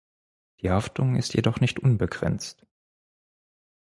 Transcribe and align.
Die 0.61 0.71
Haftung 0.71 1.15
ist 1.15 1.35
jedoch 1.35 1.59
nicht 1.59 1.77
unbegrenzt. 1.79 2.65